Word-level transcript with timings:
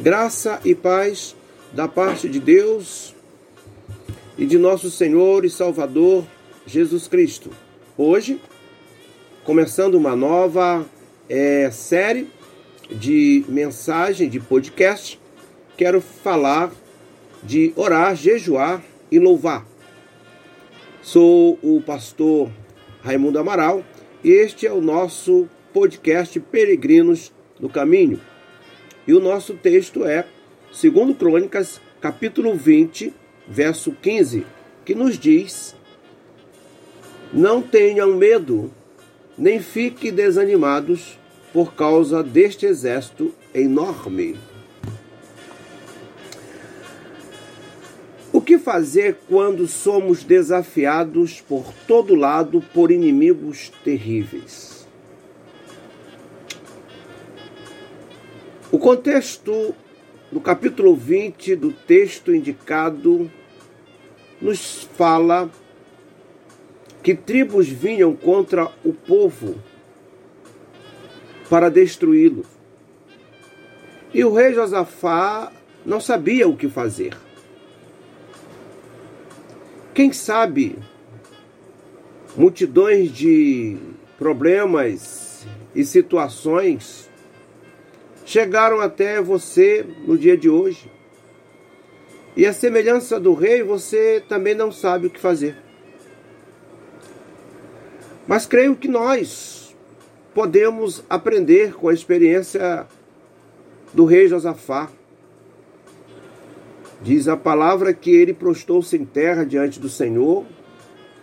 Graça 0.00 0.60
e 0.64 0.76
paz 0.76 1.34
da 1.72 1.88
parte 1.88 2.28
de 2.28 2.38
Deus 2.38 3.12
e 4.38 4.46
de 4.46 4.56
nosso 4.56 4.92
Senhor 4.92 5.44
e 5.44 5.50
Salvador 5.50 6.24
Jesus 6.64 7.08
Cristo. 7.08 7.50
Hoje, 7.96 8.40
começando 9.42 9.96
uma 9.96 10.14
nova 10.14 10.86
é, 11.28 11.68
série 11.72 12.28
de 12.88 13.44
mensagem, 13.48 14.28
de 14.28 14.38
podcast, 14.38 15.20
quero 15.76 16.00
falar 16.00 16.70
de 17.42 17.72
orar, 17.74 18.14
jejuar 18.14 18.80
e 19.10 19.18
louvar. 19.18 19.66
Sou 21.02 21.58
o 21.60 21.82
pastor 21.82 22.48
Raimundo 23.02 23.40
Amaral 23.40 23.82
e 24.22 24.30
este 24.30 24.64
é 24.64 24.72
o 24.72 24.80
nosso 24.80 25.48
podcast 25.72 26.38
Peregrinos 26.38 27.32
do 27.58 27.68
Caminho. 27.68 28.20
E 29.08 29.14
o 29.14 29.20
nosso 29.20 29.54
texto 29.54 30.04
é 30.04 30.26
2 30.70 31.16
Crônicas, 31.16 31.80
capítulo 31.98 32.54
20, 32.54 33.10
verso 33.48 33.90
15, 33.90 34.44
que 34.84 34.94
nos 34.94 35.18
diz: 35.18 35.74
Não 37.32 37.62
tenham 37.62 38.14
medo, 38.14 38.70
nem 39.38 39.62
fiquem 39.62 40.12
desanimados 40.12 41.18
por 41.54 41.72
causa 41.72 42.22
deste 42.22 42.66
exército 42.66 43.34
enorme. 43.54 44.36
O 48.30 48.42
que 48.42 48.58
fazer 48.58 49.20
quando 49.26 49.66
somos 49.66 50.22
desafiados 50.22 51.40
por 51.40 51.72
todo 51.86 52.14
lado 52.14 52.62
por 52.74 52.90
inimigos 52.90 53.72
terríveis? 53.82 54.77
O 58.70 58.78
contexto 58.78 59.74
do 60.30 60.40
capítulo 60.42 60.94
20 60.94 61.56
do 61.56 61.72
texto 61.72 62.34
indicado 62.34 63.30
nos 64.42 64.82
fala 64.94 65.50
que 67.02 67.14
tribos 67.14 67.66
vinham 67.66 68.14
contra 68.14 68.70
o 68.84 68.92
povo 68.92 69.54
para 71.48 71.70
destruí-lo. 71.70 72.44
E 74.12 74.22
o 74.22 74.34
rei 74.34 74.52
Josafá 74.52 75.50
não 75.86 75.98
sabia 75.98 76.46
o 76.46 76.54
que 76.54 76.68
fazer. 76.68 77.16
Quem 79.94 80.12
sabe 80.12 80.78
multidões 82.36 83.10
de 83.10 83.78
problemas 84.18 85.46
e 85.74 85.86
situações 85.86 87.07
chegaram 88.28 88.78
até 88.78 89.22
você 89.22 89.86
no 90.06 90.18
dia 90.18 90.36
de 90.36 90.50
hoje. 90.50 90.92
E 92.36 92.44
a 92.44 92.52
semelhança 92.52 93.18
do 93.18 93.32
rei, 93.32 93.62
você 93.62 94.22
também 94.28 94.54
não 94.54 94.70
sabe 94.70 95.06
o 95.06 95.10
que 95.10 95.18
fazer. 95.18 95.56
Mas 98.26 98.44
creio 98.44 98.76
que 98.76 98.86
nós 98.86 99.74
podemos 100.34 101.02
aprender 101.08 101.72
com 101.72 101.88
a 101.88 101.94
experiência 101.94 102.86
do 103.94 104.04
rei 104.04 104.28
Josafá. 104.28 104.90
Diz 107.00 107.28
a 107.28 107.36
palavra 107.36 107.94
que 107.94 108.10
ele 108.10 108.34
prostou-se 108.34 108.94
em 108.94 109.06
terra 109.06 109.42
diante 109.42 109.80
do 109.80 109.88
Senhor 109.88 110.44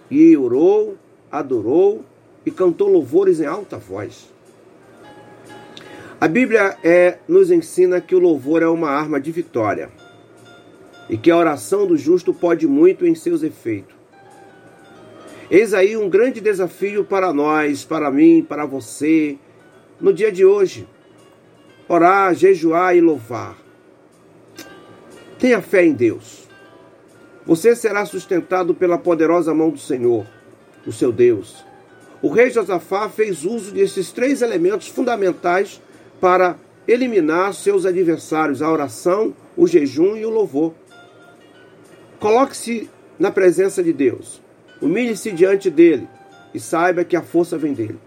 e 0.09 0.35
orou, 0.35 0.97
adorou 1.31 2.03
e 2.43 2.49
cantou 2.49 2.89
louvores 2.89 3.39
em 3.39 3.45
alta 3.45 3.77
voz. 3.77 4.34
A 6.19 6.29
Bíblia 6.29 6.77
é, 6.81 7.17
nos 7.27 7.51
ensina 7.51 7.99
que 7.99 8.15
o 8.15 8.19
louvor 8.19 8.61
é 8.63 8.67
uma 8.67 8.89
arma 8.89 9.19
de 9.19 9.31
vitória 9.33 9.89
e 11.09 11.17
que 11.17 11.29
a 11.29 11.35
oração 11.35 11.85
do 11.85 11.97
justo 11.97 12.33
pode 12.33 12.65
muito 12.65 13.05
em 13.05 13.13
seus 13.13 13.43
efeitos. 13.43 13.93
Eis 15.51 15.73
aí 15.73 15.97
um 15.97 16.09
grande 16.09 16.39
desafio 16.39 17.03
para 17.03 17.33
nós, 17.33 17.83
para 17.83 18.09
mim, 18.09 18.45
para 18.47 18.65
você, 18.65 19.37
no 19.99 20.13
dia 20.13 20.31
de 20.31 20.45
hoje. 20.45 20.87
Orar, 21.87 22.33
jejuar 22.33 22.95
e 22.95 23.01
louvar. 23.01 23.57
Tenha 25.37 25.61
fé 25.61 25.85
em 25.85 25.93
Deus. 25.93 26.47
Você 27.45 27.75
será 27.75 28.05
sustentado 28.05 28.73
pela 28.73 28.97
poderosa 28.97 29.53
mão 29.53 29.69
do 29.69 29.77
Senhor, 29.77 30.25
o 30.87 30.93
seu 30.93 31.11
Deus. 31.11 31.63
O 32.21 32.29
rei 32.29 32.49
Josafá 32.49 33.09
fez 33.09 33.43
uso 33.43 33.71
desses 33.71 34.11
três 34.13 34.41
elementos 34.41 34.87
fundamentais 34.87 35.81
para 36.25 36.57
eliminar 36.87 37.53
seus 37.53 37.85
adversários, 37.85 38.63
a 38.63 38.71
oração, 38.71 39.31
o 39.55 39.67
jejum 39.67 40.17
e 40.17 40.25
o 40.25 40.29
louvor. 40.31 40.73
Coloque-se 42.19 42.89
na 43.19 43.29
presença 43.29 43.83
de 43.83 43.93
Deus. 43.93 44.41
Humilhe-se 44.81 45.31
diante 45.31 45.69
dele 45.69 46.07
e 46.51 46.59
saiba 46.59 47.03
que 47.03 47.15
a 47.15 47.21
força 47.21 47.59
vem 47.59 47.73
dele. 47.73 47.99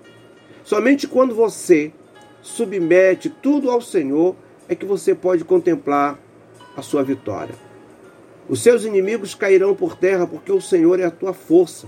Somente 0.65 1.07
quando 1.07 1.33
você 1.33 1.93
submete 2.43 3.31
tudo 3.31 3.71
ao 3.71 3.81
Senhor 3.81 4.35
é 4.69 4.75
que 4.75 4.85
você 4.85 5.15
pode 5.15 5.45
contemplar 5.45 6.19
a 6.77 6.83
sua 6.83 7.05
vitória. 7.05 7.55
Os 8.49 8.61
seus 8.61 8.83
inimigos 8.85 9.33
cairão 9.33 9.77
por 9.77 9.95
terra 9.95 10.27
porque 10.27 10.51
o 10.51 10.61
Senhor 10.61 10.99
é 10.99 11.05
a 11.05 11.11
tua 11.13 11.33
força. 11.33 11.87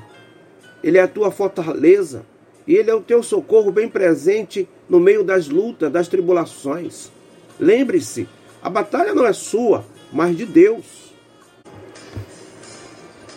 Ele 0.81 0.97
é 0.97 1.03
a 1.03 1.09
tua 1.09 1.33
fortaleza 1.33 2.25
e 2.70 2.76
ele 2.76 2.88
é 2.88 2.94
o 2.94 3.00
teu 3.00 3.20
socorro 3.20 3.72
bem 3.72 3.88
presente 3.88 4.69
no 4.88 5.00
meio 5.00 5.25
das 5.25 5.48
lutas, 5.48 5.91
das 5.91 6.06
tribulações. 6.06 7.10
Lembre-se, 7.58 8.28
a 8.62 8.70
batalha 8.70 9.12
não 9.12 9.26
é 9.26 9.32
sua, 9.32 9.84
mas 10.12 10.36
de 10.36 10.47
Deus. 10.47 10.84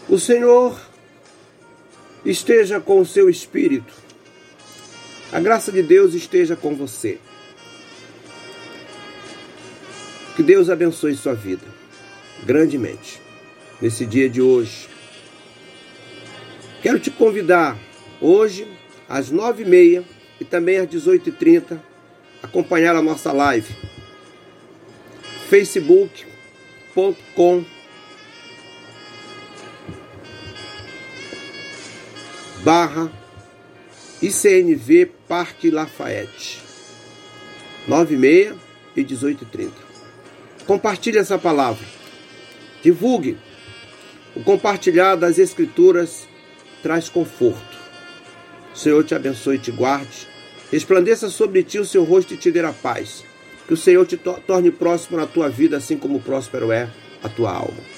O 0.07 0.19
Senhor 0.19 0.79
esteja 2.23 2.79
com 2.79 2.99
o 2.99 3.05
seu 3.07 3.27
espírito. 3.27 3.91
A 5.31 5.39
graça 5.39 5.71
de 5.71 5.81
Deus 5.81 6.13
esteja 6.13 6.55
com 6.55 6.75
você. 6.75 7.17
Que 10.35 10.43
Deus 10.43 10.69
abençoe 10.69 11.15
sua 11.15 11.33
vida 11.33 11.65
grandemente 12.45 13.19
nesse 13.81 14.05
dia 14.05 14.29
de 14.29 14.43
hoje. 14.43 14.87
Quero 16.83 16.99
te 16.99 17.09
convidar 17.09 17.75
hoje 18.21 18.82
às 19.07 19.29
nove 19.29 19.63
e 19.63 19.65
meia 19.65 20.03
e 20.39 20.45
também 20.45 20.77
às 20.77 20.87
18h30 20.87 21.79
acompanhar 22.41 22.95
a 22.95 23.01
nossa 23.01 23.31
live. 23.31 23.75
facebook.com 25.49 27.65
barra 32.63 33.11
ICNV 34.21 35.11
Parque 35.27 35.69
Lafayette 35.69 36.61
9h30 37.87 38.55
e 38.95 39.03
18h30. 39.03 39.71
Compartilhe 40.65 41.17
essa 41.17 41.37
palavra. 41.37 41.85
Divulgue. 42.81 43.37
O 44.35 44.43
compartilhar 44.43 45.15
das 45.15 45.37
Escrituras 45.37 46.27
traz 46.81 47.09
conforto. 47.09 47.82
O 48.73 48.77
Senhor 48.77 49.03
te 49.03 49.13
abençoe 49.13 49.57
e 49.57 49.59
te 49.59 49.71
guarde. 49.71 50.27
Resplandeça 50.71 51.29
sobre 51.29 51.63
ti 51.63 51.77
o 51.77 51.85
seu 51.85 52.03
rosto 52.03 52.33
e 52.33 52.37
te 52.37 52.51
dê 52.51 52.59
a 52.61 52.73
paz. 52.73 53.23
Que 53.67 53.73
o 53.73 53.77
Senhor 53.77 54.05
te 54.05 54.17
torne 54.17 54.71
próximo 54.71 55.17
na 55.17 55.27
tua 55.27 55.47
vida, 55.49 55.77
assim 55.77 55.97
como 55.97 56.19
próspero 56.19 56.71
é 56.71 56.89
a 57.23 57.29
tua 57.29 57.53
alma. 57.53 57.92